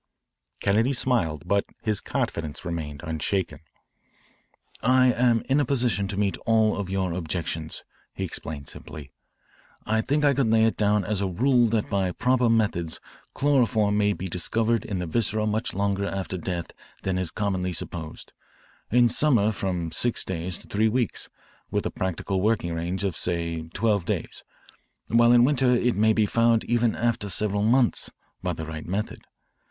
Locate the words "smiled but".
0.93-1.63